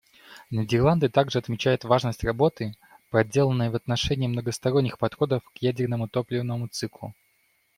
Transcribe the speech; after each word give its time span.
Нидерланды 0.49 1.09
также 1.09 1.37
отмечают 1.37 1.83
важность 1.83 2.23
работы, 2.23 2.73
проделанной 3.11 3.69
в 3.69 3.75
отношении 3.75 4.27
многосторонних 4.27 4.97
подходов 4.97 5.43
к 5.53 5.59
ядерному 5.59 6.07
топливному 6.07 6.67
циклу. 6.69 7.13